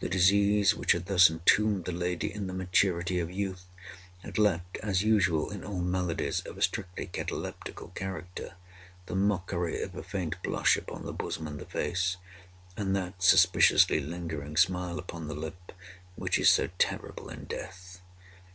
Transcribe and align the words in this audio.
The 0.00 0.10
disease 0.10 0.74
which 0.74 0.92
had 0.92 1.06
thus 1.06 1.30
entombed 1.30 1.86
the 1.86 1.90
lady 1.92 2.30
in 2.30 2.48
the 2.48 2.52
maturity 2.52 3.18
of 3.18 3.30
youth, 3.30 3.64
had 4.22 4.36
left, 4.36 4.76
as 4.82 5.02
usual 5.02 5.48
in 5.48 5.64
all 5.64 5.80
maladies 5.80 6.40
of 6.40 6.58
a 6.58 6.60
strictly 6.60 7.06
cataleptical 7.06 7.88
character, 7.94 8.56
the 9.06 9.14
mockery 9.16 9.80
of 9.80 9.94
a 9.94 10.02
faint 10.02 10.42
blush 10.42 10.76
upon 10.76 11.06
the 11.06 11.14
bosom 11.14 11.46
and 11.46 11.58
the 11.58 11.64
face, 11.64 12.18
and 12.76 12.94
that 12.94 13.22
suspiciously 13.22 14.00
lingering 14.00 14.58
smile 14.58 14.98
upon 14.98 15.28
the 15.28 15.34
lip 15.34 15.72
which 16.14 16.38
is 16.38 16.50
so 16.50 16.68
terrible 16.76 17.30
in 17.30 17.44
death. 17.44 18.02